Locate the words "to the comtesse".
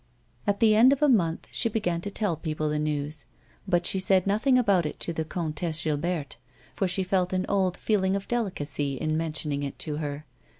5.01-5.83